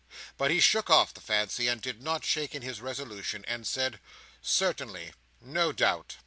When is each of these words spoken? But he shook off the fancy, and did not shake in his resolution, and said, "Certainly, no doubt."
But 0.35 0.49
he 0.49 0.59
shook 0.59 0.89
off 0.89 1.13
the 1.13 1.21
fancy, 1.21 1.67
and 1.67 1.79
did 1.79 2.01
not 2.01 2.25
shake 2.25 2.55
in 2.55 2.63
his 2.63 2.81
resolution, 2.81 3.45
and 3.47 3.67
said, 3.67 3.99
"Certainly, 4.41 5.13
no 5.39 5.71
doubt." 5.71 6.17